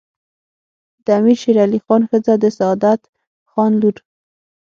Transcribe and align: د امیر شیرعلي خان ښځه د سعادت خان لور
د 1.05 1.07
امیر 1.19 1.37
شیرعلي 1.41 1.79
خان 1.85 2.01
ښځه 2.09 2.33
د 2.43 2.45
سعادت 2.57 3.01
خان 3.51 3.71
لور 3.81 3.97